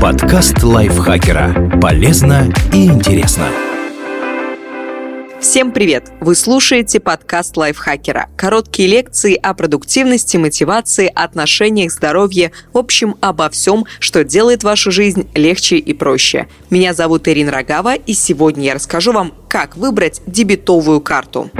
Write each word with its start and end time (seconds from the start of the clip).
Подкаст 0.00 0.62
лайфхакера. 0.62 1.78
Полезно 1.80 2.52
и 2.72 2.84
интересно. 2.84 3.48
Всем 5.40 5.72
привет! 5.72 6.12
Вы 6.20 6.34
слушаете 6.34 7.00
подкаст 7.00 7.56
лайфхакера. 7.56 8.28
Короткие 8.36 8.88
лекции 8.88 9.34
о 9.34 9.54
продуктивности, 9.54 10.36
мотивации, 10.36 11.10
отношениях, 11.14 11.90
здоровье, 11.90 12.52
в 12.74 12.78
общем, 12.78 13.16
обо 13.22 13.48
всем, 13.48 13.86
что 13.98 14.22
делает 14.22 14.64
вашу 14.64 14.90
жизнь 14.90 15.28
легче 15.34 15.76
и 15.76 15.94
проще. 15.94 16.46
Меня 16.68 16.92
зовут 16.92 17.26
Ирина 17.26 17.52
Рогава, 17.52 17.94
и 17.94 18.12
сегодня 18.12 18.64
я 18.64 18.74
расскажу 18.74 19.12
вам, 19.12 19.32
как 19.48 19.78
выбрать 19.78 20.20
дебетовую 20.26 21.00
карту. 21.00 21.50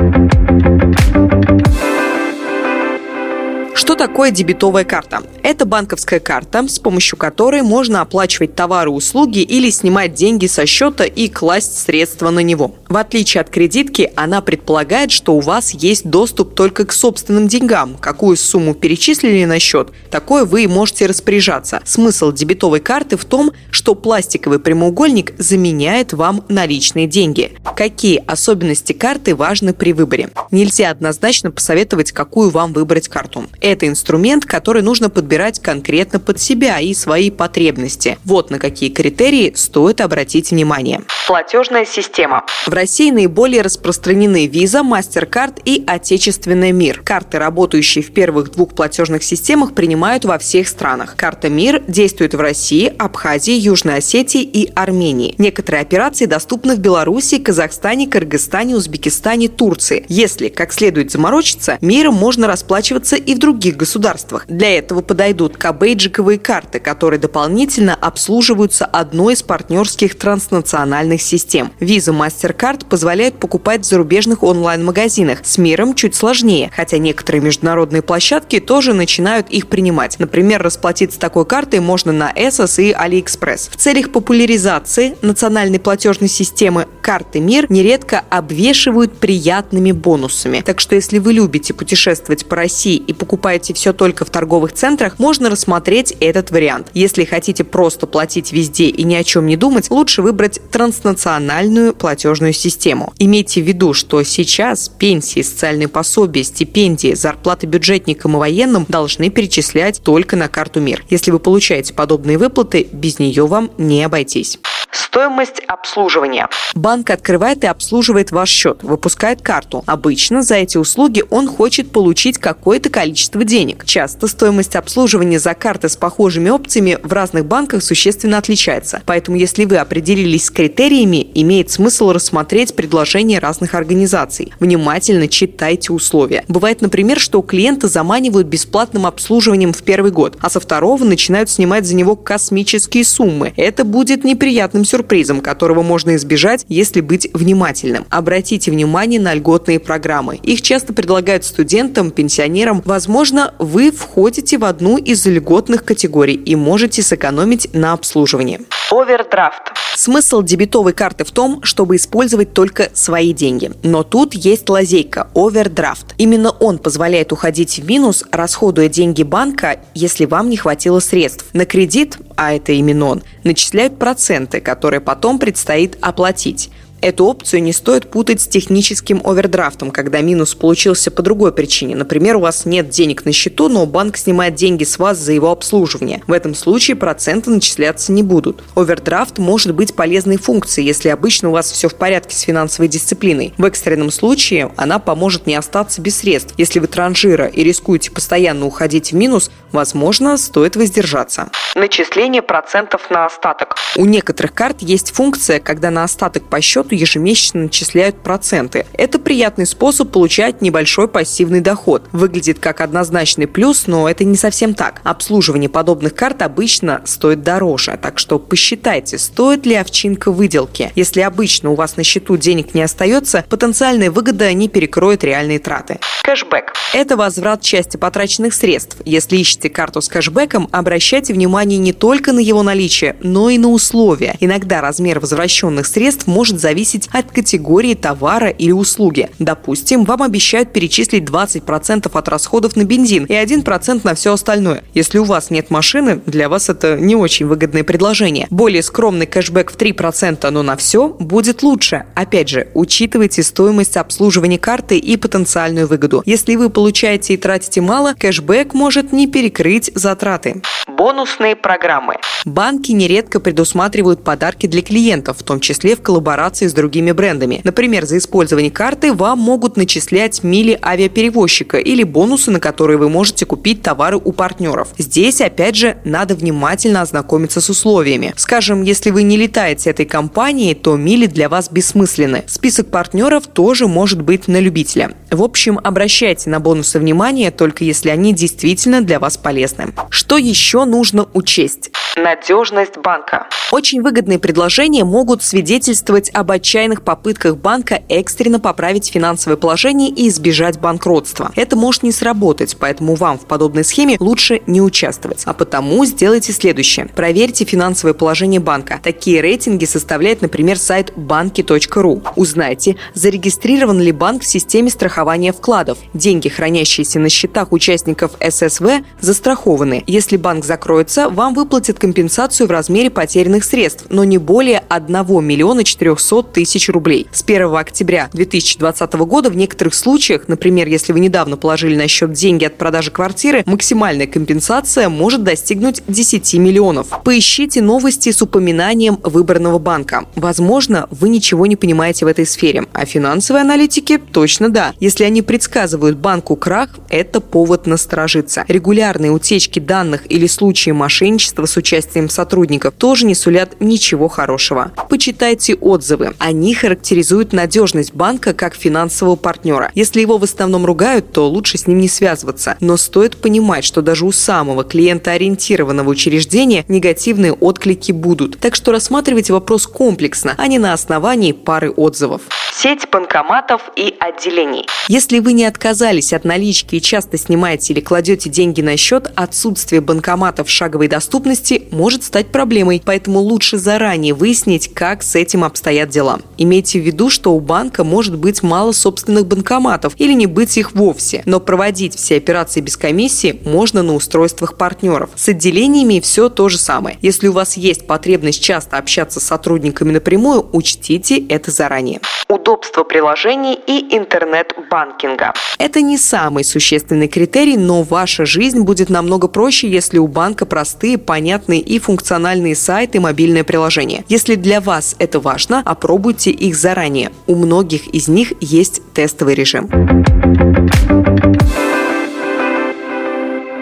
Что 3.77 3.95
такое 3.95 4.31
дебетовая 4.31 4.85
карта? 4.85 5.23
Это 5.43 5.67
банковская 5.67 6.19
карта, 6.19 6.67
с 6.67 6.79
помощью 6.79 7.19
которой 7.19 7.61
можно 7.61 8.01
оплачивать 8.01 8.55
товары 8.55 8.89
услуги 8.89 9.41
или 9.41 9.69
снимать 9.69 10.15
деньги 10.15 10.47
со 10.47 10.65
счета 10.65 11.05
и 11.05 11.29
класть 11.29 11.77
средства 11.77 12.31
на 12.31 12.41
него. 12.41 12.75
В 12.89 12.97
отличие 12.97 13.43
от 13.43 13.51
кредитки, 13.51 14.11
она 14.17 14.41
предполагает, 14.41 15.13
что 15.13 15.35
у 15.35 15.41
вас 15.41 15.73
есть 15.73 16.09
доступ 16.09 16.55
только 16.55 16.87
к 16.87 16.93
собственным 16.93 17.49
деньгам. 17.49 17.99
Какую 18.01 18.39
сумму 18.39 18.73
перечислили 18.73 19.45
на 19.45 19.59
счет, 19.59 19.91
такое 20.11 20.47
вы 20.47 20.67
можете 20.69 21.05
распоряжаться. 21.05 21.83
Смысл 21.85 22.33
дебетовой 22.33 22.81
карты 22.81 23.19
в 23.19 23.27
том, 23.27 23.53
что 23.71 23.95
пластиковый 23.95 24.59
прямоугольник 24.59 25.35
заменяет 25.37 26.15
вам 26.15 26.47
наличные 26.49 27.07
деньги. 27.07 27.53
Какие 27.77 28.25
особенности 28.27 28.95
карты 28.95 29.35
важны 29.35 29.75
при 29.75 29.93
выборе? 29.93 30.31
Нельзя 30.51 30.91
однозначно 30.91 31.51
посоветовать, 31.51 32.13
какую 32.13 32.49
вам 32.49 32.73
выбрать 32.73 33.09
карту. 33.09 33.45
Это 33.67 33.89
инструмент, 33.89 34.45
который 34.45 34.81
нужно 34.81 35.11
подбирать 35.11 35.59
конкретно 35.59 36.21
под 36.21 36.39
себя 36.39 36.79
и 36.79 36.95
свои 36.95 37.31
потребности. 37.31 38.17
Вот 38.25 38.49
на 38.49 38.61
какие 38.61 38.91
критерии 38.91 39.53
стоит 39.57 40.01
обратить 40.01 40.53
внимание. 40.53 41.03
Платежная 41.27 41.85
система. 41.85 42.45
В 42.65 42.73
России 42.73 43.11
наиболее 43.11 43.63
распространены 43.63 44.47
Visa, 44.47 44.89
MasterCard 44.89 45.63
и 45.65 45.83
отечественная 45.85 46.71
МИР. 46.71 47.03
Карты, 47.05 47.41
работающие 47.41 48.05
в 48.05 48.13
первых 48.13 48.53
двух 48.53 48.73
платежных 48.73 49.25
системах, 49.25 49.75
принимают 49.75 50.25
во 50.25 50.39
всех 50.39 50.69
странах. 50.69 51.17
Карта 51.17 51.49
МИР 51.49 51.83
действует 51.89 52.35
в 52.35 52.41
России, 52.41 52.95
Абхазии, 52.97 53.55
Южной 53.55 53.97
Осетии 53.97 54.45
и 54.45 54.71
Армении. 54.77 55.35
Некоторые 55.39 55.81
операции 55.81 56.27
доступны 56.27 56.77
в 56.77 56.79
Беларуси, 56.79 57.39
Казахстане, 57.39 58.07
Кыргызстане, 58.07 58.77
Узбекистане, 58.77 59.49
Турции. 59.49 60.07
Если 60.09 60.51
как 60.51 60.73
следует 60.73 61.11
заморочиться, 61.11 61.79
МИРом 61.81 62.15
можно 62.15 62.47
расплачиваться 62.47 63.17
и 63.17 63.35
в 63.35 63.41
других 63.41 63.56
других 63.57 63.79
государствах. 63.79 64.45
Для 64.49 64.77
этого 64.77 65.01
подойдут 65.01 65.57
кабейджиковые 65.57 66.39
карты, 66.39 66.79
которые 66.79 67.19
дополнительно 67.19 67.95
обслуживаются 67.95 68.85
одной 68.85 69.33
из 69.33 69.43
партнерских 69.43 70.19
транснациональных 70.19 71.23
систем. 71.23 71.73
Visa 71.81 72.15
MasterCard 72.15 72.87
позволяет 72.87 73.39
покупать 73.39 73.81
в 73.81 73.85
зарубежных 73.85 74.43
онлайн-магазинах. 74.43 75.39
С 75.43 75.57
миром 75.57 75.95
чуть 75.95 76.15
сложнее, 76.15 76.71
хотя 76.77 76.99
некоторые 76.99 77.41
международные 77.41 78.03
площадки 78.03 78.61
тоже 78.61 78.93
начинают 78.93 79.49
их 79.49 79.69
принимать. 79.69 80.19
Например, 80.19 80.63
расплатиться 80.63 81.19
такой 81.19 81.47
картой 81.47 81.81
можно 81.81 82.13
на 82.13 82.31
Эсос 82.37 82.79
и 82.79 82.93
AliExpress. 82.93 83.71
В 83.71 83.77
целях 83.77 84.13
популяризации 84.13 85.17
национальной 85.23 85.81
платежной 85.81 86.29
системы 86.29 86.87
карты 87.01 87.41
МИР 87.41 87.67
нередко 87.71 88.23
обвешивают 88.29 89.19
приятными 89.19 89.93
бонусами. 89.93 90.61
Так 90.61 90.81
что 90.81 90.95
если 90.95 91.19
вы 91.19 91.33
любите 91.33 91.73
путешествовать 91.73 92.45
по 92.45 92.57
России 92.57 92.97
и 92.97 93.15
покупать 93.15 93.46
покупаете 93.47 93.75
все 93.75 93.93
только 93.93 94.25
в 94.25 94.31
торговых 94.31 94.73
центрах, 94.73 95.21
можно 95.21 95.49
рассмотреть 95.49 96.17
этот 96.19 96.51
вариант. 96.51 96.89
Если 96.95 97.25
хотите 97.25 97.63
просто 97.63 98.09
платить 98.09 98.51
везде 98.51 98.87
и 98.87 99.05
ни 99.05 99.15
о 99.15 99.23
чем 99.23 99.47
не 99.47 99.57
думать, 99.57 99.89
лучше 99.89 100.21
выбрать 100.21 100.59
транснациональную 100.73 101.95
платежную 101.95 102.53
систему. 102.53 103.13
Имейте 103.21 103.63
в 103.63 103.65
виду, 103.65 103.93
что 103.93 104.21
сейчас 104.25 104.89
пенсии, 104.89 105.43
социальные 105.43 105.87
пособия, 105.87 106.43
стипендии, 106.43 107.15
зарплаты 107.15 107.69
бюджетникам 107.69 108.35
и 108.35 108.41
военным 108.41 108.85
должны 108.89 109.31
перечислять 109.31 110.01
только 110.03 110.35
на 110.35 110.49
карту 110.49 110.81
МИР. 110.81 111.05
Если 111.09 111.31
вы 111.31 111.39
получаете 111.39 111.95
подобные 111.95 112.39
выплаты, 112.39 112.89
без 112.91 113.21
нее 113.21 113.47
вам 113.47 113.71
не 113.79 114.03
обойтись. 114.03 114.59
Стоимость 114.97 115.61
обслуживания. 115.67 116.49
Банк 116.75 117.11
открывает 117.11 117.65
и 117.65 117.67
обслуживает 117.67 118.31
ваш 118.33 118.49
счет, 118.49 118.83
выпускает 118.83 119.43
карту. 119.43 119.85
Обычно 119.87 120.43
за 120.43 120.55
эти 120.55 120.79
услуги 120.79 121.23
он 121.29 121.49
хочет 121.49 121.93
получить 121.93 122.39
какое-то 122.39 122.89
количество 122.89 123.45
денег. 123.45 123.85
Часто 123.85 124.27
стоимость 124.27 124.75
обслуживания 124.75 125.39
за 125.39 125.53
карты 125.53 125.91
с 125.91 125.97
похожими 125.97 126.49
опциями 126.49 126.99
в 127.03 127.13
разных 127.13 127.45
банках 127.45 127.83
существенно 127.83 128.39
отличается. 128.39 129.03
Поэтому, 129.05 129.37
если 129.37 129.67
вы 129.67 129.77
определились 129.77 130.47
с 130.47 130.51
критериями, 130.51 131.31
имеет 131.35 131.71
смысл 131.71 132.13
рассмотреть 132.13 132.75
предложения 132.75 133.39
разных 133.39 133.75
организаций. 133.75 134.55
Внимательно 134.61 135.29
читайте 135.29 135.93
условия. 135.93 136.45
Бывает, 136.49 136.81
например, 136.81 137.21
что 137.21 137.43
клиента 137.43 137.89
заманивают 137.89 138.47
бесплатным 138.47 139.05
обслуживанием 139.05 139.75
в 139.75 139.83
первый 139.83 140.11
год, 140.11 140.39
а 140.41 140.49
со 140.49 140.59
второго 140.59 141.05
начинают 141.05 141.51
снимать 141.51 141.85
за 141.85 141.95
него 141.95 142.17
космические 142.17 143.05
суммы. 143.05 143.53
Это 143.57 143.85
будет 143.85 144.25
неприятным 144.25 144.86
сюрпризом, 144.87 145.43
которого 145.43 145.83
можно 145.83 146.17
избежать, 146.17 146.65
если 146.69 147.03
быть 147.03 147.29
внимательным. 147.35 148.07
Обратите 148.09 148.71
внимание 148.71 149.21
на 149.21 149.35
льготные 149.35 149.79
программы. 149.79 150.37
Их 150.37 150.63
часто 150.63 150.93
предлагают 150.95 151.45
студентам, 151.45 152.11
пенсионерам. 152.11 152.83
Возможно, 152.85 153.53
вы 153.59 153.91
входите 153.91 154.57
в 154.57 154.65
одну 154.65 154.97
из 154.97 155.27
льготных 155.27 155.85
категорий 155.85 156.35
и 156.35 156.57
можете 156.57 157.03
сэкономить 157.03 157.75
на 157.75 157.93
обслуживании. 157.93 158.61
Овердрафт. 158.91 159.73
Смысл 159.97 160.43
дебетовой 160.43 160.93
карты 160.93 161.25
в 161.25 161.31
том, 161.31 161.63
чтобы 161.63 161.97
использовать 161.97 162.53
только 162.53 162.91
свои 162.93 163.33
деньги. 163.33 163.73
Но 163.83 164.03
тут 164.03 164.35
есть 164.35 164.69
лазейка– 164.69 165.29
овердрафт. 165.35 166.15
Именно 166.19 166.51
он 166.51 166.79
позволяет 166.79 167.33
уходить 167.33 167.79
в 167.79 167.87
минус, 167.89 168.25
расходуя 168.31 168.89
деньги 168.89 169.23
банка, 169.23 169.81
если 169.95 170.27
вам 170.27 170.51
не 170.51 170.59
хватило 170.59 171.01
средств. 171.01 171.47
На 171.55 171.65
кредит, 171.65 172.19
а 172.37 172.53
это 172.55 172.73
именно 172.73 173.07
он, 173.07 173.23
начисляют 173.45 173.99
проценты, 173.99 174.61
которые 174.61 175.01
потом 175.01 175.39
предстоит 175.39 175.97
оплатить. 176.01 176.71
Эту 177.03 177.27
опцию 177.27 177.63
не 177.63 177.73
стоит 177.73 178.11
путать 178.11 178.41
с 178.41 178.49
техническим 178.49 179.21
овердрафтом, 179.25 179.91
когда 179.91 180.23
минус 180.23 180.55
получился 180.55 181.11
по 181.11 181.23
другой 181.23 181.53
причине. 181.53 181.95
Например, 181.95 182.37
у 182.37 182.41
вас 182.41 182.65
нет 182.65 182.89
денег 182.89 183.25
на 183.25 183.33
счету, 183.33 183.69
но 183.69 183.85
банк 183.87 184.17
снимает 184.17 184.55
деньги 184.55 184.85
с 184.85 184.99
вас 184.99 185.19
за 185.19 185.33
его 185.33 185.51
обслуживание. 185.51 186.23
В 186.27 186.33
этом 186.33 186.55
случае 186.55 186.97
проценты 186.97 187.51
начисляться 187.51 188.13
не 188.13 188.23
будут. 188.23 188.63
Овердрафт 188.75 189.39
может 189.39 189.75
быть 189.75 189.95
полезной 189.95 190.39
функцией, 190.39 190.87
если 190.87 191.11
обычно 191.11 191.51
у 191.51 191.53
вас 191.53 191.71
все 191.71 191.89
в 191.89 191.95
порядке 191.95 192.35
с 192.35 192.41
финансовой 192.41 192.89
дисциплиной. 192.89 193.53
В 193.59 193.65
экстренном 193.65 194.11
случае 194.11 194.73
она 194.77 194.99
поможет 194.99 195.47
не 195.47 195.55
остаться 195.55 196.01
без 196.01 196.17
средств. 196.17 196.55
Если 196.57 196.79
вы 196.79 196.87
транжира 196.87 197.47
и 197.47 197.63
рискуете 197.63 198.11
постоянно 198.11 198.67
уходить 198.67 199.13
в 199.13 199.15
минус, 199.15 199.51
возможно, 199.71 200.39
стоит 200.39 200.77
воздержаться. 200.77 201.51
Начисление 201.75 202.43
процентов 202.43 203.11
на 203.11 203.27
остаток. 203.27 203.77
У 203.97 204.07
некоторых 204.07 204.55
карт 204.55 204.81
есть 204.81 205.13
функция, 205.13 205.61
когда 205.61 205.91
на 205.91 206.05
остаток 206.05 206.49
по 206.49 206.61
счету 206.61 206.86
счету 206.87 206.95
ежемесячно 206.95 207.63
начисляют 207.63 208.23
проценты. 208.23 208.87
Это 208.93 209.19
приятный 209.19 209.67
способ 209.67 210.11
получать 210.11 210.63
небольшой 210.63 211.09
пассивный 211.09 211.61
доход. 211.61 212.05
Выглядит 212.13 212.59
как 212.59 212.81
однозначный 212.81 213.47
плюс, 213.47 213.87
но 213.87 214.09
это 214.09 214.25
не 214.25 214.37
совсем 214.37 214.75
так. 214.75 215.01
Обслуживание 215.05 215.69
подобных 215.69 216.15
карт 216.15 216.43
обычно 216.43 217.03
стоит 217.05 217.43
дороже, 217.43 217.99
так 218.01 218.19
что 218.19 218.39
посчитайте, 218.39 219.19
стоит 219.19 219.67
ли 219.67 219.75
овчинка 219.75 220.31
выделки. 220.31 220.93
Если 220.95 221.21
обычно 221.21 221.71
у 221.71 221.75
вас 221.75 221.97
на 221.97 222.05
счету 222.05 222.37
денег 222.37 222.75
не 222.75 222.83
остается, 222.83 223.45
потенциальная 223.49 224.11
выгода 224.11 224.53
не 224.53 224.69
перекроет 224.69 225.25
реальные 225.25 225.59
траты. 225.59 225.99
Кэшбэк. 226.23 226.73
Это 226.93 227.17
возврат 227.17 227.63
части 227.63 227.97
потраченных 227.97 228.55
средств. 228.55 228.97
Если 229.05 229.37
ищете 229.37 229.71
карту 229.71 230.01
с 230.01 230.09
кэшбэком, 230.09 230.69
обращайте 230.73 231.33
внимание 231.33 231.79
не 231.79 231.93
только 231.93 232.33
на 232.33 232.41
его 232.41 232.63
наличие, 232.63 233.17
но 233.23 233.51
и 233.51 233.59
на 233.59 233.69
условия. 233.69 234.37
Иногда 234.41 234.81
размер 234.81 235.21
возвращенных 235.21 235.87
средств 235.87 236.27
может 236.27 236.61
зависеть 236.61 236.76
зависеть 236.77 237.09
от 237.11 237.33
категории 237.33 237.95
товара 237.95 238.51
или 238.51 238.71
услуги. 238.71 239.31
Допустим, 239.39 240.05
вам 240.05 240.23
обещают 240.23 240.75
перечислить 240.75 241.25
20% 241.25 242.11
от 242.13 242.29
расходов 242.29 242.77
на 242.77 242.85
бензин 242.85 243.25
и 243.25 243.33
1% 243.33 244.01
на 244.05 244.15
все 244.15 244.35
остальное. 244.35 244.83
Если 244.93 245.17
у 245.17 245.25
вас 245.25 245.49
нет 245.49 245.71
машины, 245.71 246.21
для 246.27 246.51
вас 246.51 246.69
это 246.69 246.99
не 247.01 247.17
очень 247.17 247.47
выгодное 247.47 247.83
предложение. 247.83 248.47
Более 248.51 248.83
скромный 248.83 249.25
кэшбэк 249.25 249.73
в 249.73 249.77
3%, 249.79 250.51
но 250.51 250.63
на 250.63 250.77
все 250.77 251.09
будет 251.09 251.63
лучше. 251.63 252.05
Опять 252.15 252.51
же, 252.51 252.69
учитывайте 252.75 253.43
стоимость 253.43 253.97
обслуживания 253.97 254.59
карты 254.59 254.99
и 254.99 255.17
потенциальную 255.17 255.87
выгоду. 255.87 256.23
Если 256.27 256.57
вы 256.57 256.69
получаете 256.69 257.33
и 257.33 257.37
тратите 257.39 257.81
мало, 257.81 258.13
кэшбэк 258.13 258.75
может 258.75 259.15
не 259.15 259.27
перекрыть 259.27 259.91
затраты. 259.95 260.61
Бонусные 261.07 261.55
программы. 261.55 262.17
Банки 262.45 262.91
нередко 262.91 263.39
предусматривают 263.39 264.25
подарки 264.25 264.67
для 264.67 264.83
клиентов, 264.83 265.39
в 265.39 265.45
том 265.45 265.61
числе 265.61 265.95
в 265.95 266.03
коллаборации 266.03 266.67
с 266.67 266.73
другими 266.73 267.13
брендами. 267.13 267.61
Например, 267.63 268.05
за 268.05 268.19
использование 268.19 268.73
карты 268.73 269.13
вам 269.13 269.39
могут 269.39 269.77
начислять 269.77 270.43
мили 270.43 270.77
авиаперевозчика 270.83 271.79
или 271.79 272.03
бонусы, 272.03 272.51
на 272.51 272.59
которые 272.59 272.99
вы 272.99 273.09
можете 273.09 273.47
купить 273.47 273.83
товары 273.83 274.17
у 274.17 274.33
партнеров. 274.33 274.89
Здесь, 274.99 275.41
опять 275.41 275.77
же, 275.77 275.97
надо 276.05 276.35
внимательно 276.35 277.03
ознакомиться 277.03 277.61
с 277.61 277.71
условиями. 277.71 278.35
Скажем, 278.37 278.83
если 278.83 279.11
вы 279.11 279.23
не 279.23 279.37
летаете 279.37 279.91
этой 279.91 280.07
компанией, 280.07 280.75
то 280.75 280.97
мили 280.97 281.27
для 281.27 281.49
вас 281.49 281.71
бессмысленны. 281.71 282.43
Список 282.49 282.91
партнеров 282.91 283.47
тоже 283.47 283.87
может 283.87 284.23
быть 284.23 284.49
на 284.49 284.59
любителя. 284.59 285.13
В 285.31 285.45
общем, 285.45 285.79
обращайте 285.83 286.51
на 286.51 286.59
бонусы 286.59 286.99
внимание, 286.99 287.53
только 287.53 287.85
если 287.85 288.11
они 288.11 288.33
действительно 288.33 289.03
для 289.03 289.21
вас 289.21 289.37
полезны. 289.37 289.93
Что 290.11 290.37
еще 290.37 290.85
нужно 290.85 290.96
учесть? 291.35 291.91
Надежность 292.17 292.97
банка. 292.97 293.47
Очень 293.73 294.01
выгодные 294.01 294.39
предложения 294.39 295.05
могут 295.05 295.43
свидетельствовать 295.43 296.31
об 296.31 296.51
отчаянных 296.51 297.03
попытках 297.03 297.57
банка 297.57 298.01
экстренно 298.09 298.59
поправить 298.59 299.11
финансовое 299.11 299.57
положение 299.57 300.09
и 300.09 300.29
избежать 300.29 300.81
банкротства. 300.81 301.53
Это 301.57 301.77
может 301.77 302.03
не 302.05 302.13
сработать, 302.13 302.77
поэтому 302.79 303.17
вам 303.17 303.39
в 303.39 303.45
подобной 303.45 303.85
схеме 303.85 304.17
лучше 304.19 304.63
не 304.67 304.81
участвовать. 304.81 305.43
А 305.45 305.53
потому 305.53 306.05
сделайте 306.07 306.53
следующее. 306.53 307.11
Проверьте 307.15 307.67
финансовое 307.67 308.15
положение 308.15 308.61
банка. 308.61 308.99
Такие 309.03 309.43
рейтинги 309.43 309.85
составляет, 309.85 310.41
например, 310.41 310.79
сайт 310.79 311.13
банки.ру. 311.17 312.23
Узнайте, 312.35 312.97
зарегистрирован 313.13 314.01
ли 314.01 314.13
банк 314.13 314.43
в 314.43 314.47
системе 314.47 314.91
страхования 314.91 315.53
вкладов. 315.53 315.99
Деньги, 316.15 316.49
хранящиеся 316.49 317.19
на 317.19 317.29
счетах 317.29 317.73
участников 317.73 318.33
ССВ, 318.41 319.05
застрахованы. 319.21 320.03
Если 320.07 320.37
банк 320.37 320.65
закроется, 320.87 321.29
вам 321.29 321.53
выплатят 321.55 321.99
компенсацию 321.99 322.69
в 322.69 322.71
размере 322.71 323.11
потерянных 323.11 323.65
средств, 323.65 324.07
но 324.09 324.23
не 324.23 324.39
более 324.39 324.85
1 324.89 325.45
миллиона 325.45 325.83
400 325.83 326.45
тысяч 326.45 326.89
рублей. 326.89 327.27
С 327.33 327.43
1 327.43 327.75
октября 327.75 328.31
2020 328.33 329.13
года 329.15 329.51
в 329.51 329.57
некоторых 329.57 329.95
случаях, 329.95 330.47
например, 330.47 330.87
если 330.87 331.13
вы 331.13 331.19
недавно 331.19 331.57
положили 331.57 331.97
на 331.97 332.07
счет 332.07 332.33
деньги 332.33 332.65
от 332.65 332.79
продажи 332.79 333.11
квартиры, 333.11 333.65
максимальная 333.67 334.29
компенсация 334.29 335.09
может 335.09 335.43
достигнуть 335.43 336.03
10 336.07 336.55
миллионов. 336.55 337.09
Поищите 337.25 337.83
новости 337.83 338.31
с 338.31 338.41
упоминанием 338.41 339.19
выбранного 339.25 339.81
банка. 339.81 340.27
Возможно, 340.37 341.09
вы 341.11 341.31
ничего 341.31 341.67
не 341.67 341.75
понимаете 341.75 342.27
в 342.27 342.29
этой 342.29 342.47
сфере, 342.47 342.85
а 342.93 343.07
финансовые 343.07 343.63
аналитики 343.63 344.19
точно 344.19 344.69
да. 344.69 344.95
Если 345.01 345.25
они 345.25 345.43
предсказывают 345.43 346.17
банку 346.17 346.55
крах, 346.55 346.91
это 347.09 347.41
повод 347.41 347.89
насторожиться. 347.89 348.65
Регулярные 348.69 349.33
утечки 349.33 349.81
данных 349.81 350.23
или 350.31 350.47
случаи 350.47 350.66
мошенничества 350.93 351.67
с 351.67 351.77
участием 351.77 352.29
сотрудников 352.29 352.95
тоже 352.97 353.27
не 353.27 353.35
сулят 353.35 353.77
ничего 353.81 354.29
хорошего. 354.29 354.93
Почитайте 355.09 355.75
отзывы. 355.75 356.35
Они 356.39 356.75
характеризуют 356.75 357.53
надежность 357.53 358.15
банка 358.15 358.53
как 358.53 358.75
финансового 358.75 359.37
партнера. 359.37 359.91
Если 359.95 360.21
его 360.21 360.39
в 360.39 360.45
основном 360.45 360.87
ругают, 360.87 361.33
то 361.33 361.49
лучше 361.49 361.79
с 361.79 361.87
ним 361.87 361.99
не 361.99 362.09
связываться. 362.09 362.77
Но 362.81 362.97
стоит 362.97 363.37
понимать, 363.37 363.85
что 363.85 364.03
даже 364.03 364.27
у 364.27 364.33
самого 364.33 364.85
клиентоориентированного 364.85 366.09
учреждения 366.09 366.85
негативные 366.89 367.53
отклики 367.53 368.13
будут. 368.13 368.59
Так 368.59 368.75
что 368.75 368.93
рассматривайте 368.93 369.53
вопрос 369.53 369.87
комплексно, 369.87 370.55
а 370.59 370.67
не 370.67 370.79
на 370.79 370.93
основании 370.93 371.53
пары 371.53 371.91
отзывов 371.91 372.43
сеть 372.77 373.09
банкоматов 373.11 373.91
и 373.97 374.15
отделений. 374.21 374.87
Если 375.09 375.39
вы 375.39 375.55
не 375.55 375.65
отказались 375.65 376.35
от 376.35 376.45
налички 376.45 376.97
и 376.97 377.01
часто 377.01 377.39
снимаете 377.39 377.95
или 377.95 378.01
кладете 378.01 378.51
деньги 378.51 378.83
на 378.83 378.99
счет, 378.99 379.33
отсутствие 379.35 380.03
банкоматов 380.03 380.69
шаговой 380.69 381.09
доступности 381.09 381.85
может 381.91 382.25
стать 382.25 382.49
проблемой, 382.49 383.03
поэтому 383.05 383.39
лучше 383.39 383.79
заранее 383.79 384.35
выяснить, 384.35 384.93
как 384.93 385.23
с 385.23 385.37
этим 385.37 385.65
обстоят 385.65 386.11
дела. 386.11 386.41
Имейте 386.59 387.01
в 387.01 387.03
виду, 387.03 387.31
что 387.31 387.55
у 387.55 387.61
банка 387.61 388.05
может 388.05 388.37
быть 388.37 388.63
мало 388.63 388.93
собственных 388.93 389.47
банкоматов 389.47 390.13
или 390.19 390.35
не 390.35 390.47
быть 390.47 390.77
их 390.77 390.93
вовсе, 390.93 391.43
но 391.47 391.61
проводить 391.61 392.15
все 392.17 392.37
операции 392.37 392.83
без 392.83 392.99
комиссии 392.99 393.59
можно 393.65 394.03
на 394.03 394.15
устройствах 394.15 394.77
партнеров. 394.77 395.31
С 395.35 395.49
отделениями 395.49 396.21
все 396.21 396.51
то 396.51 396.69
же 396.69 396.77
самое. 396.77 397.17
Если 397.23 397.49
у 397.49 397.53
вас 397.53 397.79
есть 397.79 398.07
потребность 398.07 398.63
часто 398.63 398.99
общаться 398.99 399.41
с 399.41 399.45
сотрудниками 399.45 400.13
напрямую, 400.13 400.69
учтите 400.73 401.39
это 401.39 401.71
заранее 401.71 402.21
удобство 402.67 403.05
приложений 403.05 403.79
и 403.87 404.17
интернет-банкинга. 404.17 405.53
Это 405.79 406.03
не 406.03 406.19
самый 406.19 406.65
существенный 406.65 407.29
критерий, 407.29 407.77
но 407.77 408.03
ваша 408.03 408.45
жизнь 408.45 408.81
будет 408.81 409.09
намного 409.09 409.47
проще, 409.47 409.89
если 409.89 410.19
у 410.19 410.27
банка 410.27 410.67
простые, 410.67 411.17
понятные 411.17 411.81
и 411.81 412.01
функциональные 412.01 412.75
сайты 412.75 413.19
и 413.19 413.21
мобильное 413.21 413.63
приложение. 413.63 414.25
Если 414.29 414.57
для 414.57 414.81
вас 414.81 415.15
это 415.21 415.39
важно, 415.39 415.81
опробуйте 415.85 416.51
их 416.51 416.75
заранее. 416.75 417.31
У 417.47 417.55
многих 417.55 418.09
из 418.09 418.27
них 418.27 418.53
есть 418.61 419.01
тестовый 419.15 419.55
режим. 419.55 419.89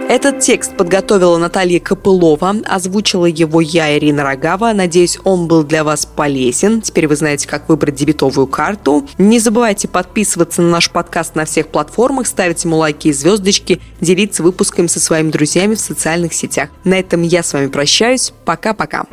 Этот 0.09 0.41
текст 0.41 0.77
подготовила 0.77 1.39
Наталья 1.39 1.81
Копылова, 1.81 2.57
озвучила 2.67 3.27
его 3.27 3.61
я, 3.61 3.97
Ирина 3.97 4.23
Рогава. 4.23 4.73
Надеюсь, 4.73 5.19
он 5.25 5.49
был 5.49 5.65
для 5.65 5.83
вас 5.83 6.07
полезен. 6.07 6.83
Теперь 6.83 7.09
вы 7.09 7.17
знаете, 7.17 7.49
как 7.49 7.69
выбрать 7.69 7.95
дебетовую 7.95 8.47
карту. 8.47 9.07
Не 9.19 9.41
забывайте 9.41 9.89
подписываться 9.89 10.63
на 10.63 10.69
наш 10.69 10.91
подкаст 10.91 11.35
на 11.35 11.47
всех 11.47 11.69
платформах, 11.69 12.27
ставить 12.27 12.63
ему 12.65 12.77
лайки 12.77 13.09
и 13.09 13.13
звездочки, 13.13 13.81
делиться 14.01 14.43
выпусками 14.43 14.87
со 14.89 15.01
своими 15.01 15.31
друзьями 15.31 15.75
в 15.75 15.81
социальных 15.81 16.35
сетях. 16.35 16.69
На 16.85 16.99
этом 16.99 17.23
я 17.23 17.43
с 17.43 17.53
вами 17.53 17.69
прощаюсь. 17.69 18.33
Пока-пока. 18.45 19.07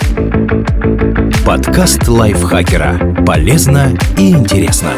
Подкаст 1.45 2.07
лайфхакера. 2.07 3.23
Полезно 3.25 3.97
и 4.17 4.31
интересно. 4.31 4.93